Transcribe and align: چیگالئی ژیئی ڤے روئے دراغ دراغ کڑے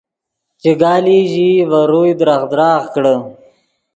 چیگالئی 0.61 1.19
ژیئی 1.31 1.57
ڤے 1.69 1.81
روئے 1.89 2.13
دراغ 2.19 2.43
دراغ 2.51 2.81
کڑے 2.93 3.15